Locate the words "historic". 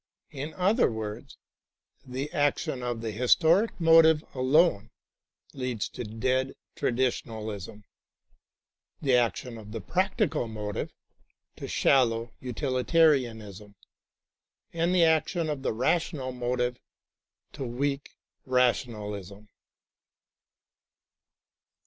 3.11-3.79